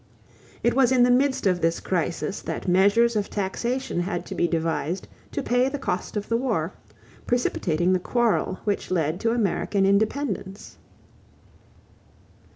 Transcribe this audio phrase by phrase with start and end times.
[0.63, 4.47] It was in the midst of this crisis that measures of taxation had to be
[4.47, 6.73] devised to pay the cost of the war,
[7.27, 10.79] precipitating the quarrel which led to American independence.